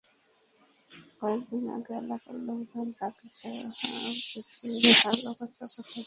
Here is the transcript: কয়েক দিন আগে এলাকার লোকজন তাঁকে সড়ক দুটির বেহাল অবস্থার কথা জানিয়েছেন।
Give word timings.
কয়েক 1.17 1.41
দিন 1.49 1.65
আগে 1.75 1.93
এলাকার 2.01 2.35
লোকজন 2.47 2.87
তাঁকে 2.99 3.25
সড়ক 3.37 3.67
দুটির 4.31 4.73
বেহাল 4.83 5.17
অবস্থার 5.23 5.49
কথা 5.65 5.81
জানিয়েছেন। 5.81 5.99